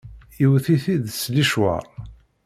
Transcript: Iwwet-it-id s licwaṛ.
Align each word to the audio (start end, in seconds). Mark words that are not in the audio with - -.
Iwwet-it-id 0.43 1.03
s 1.19 1.21
licwaṛ. 1.35 1.85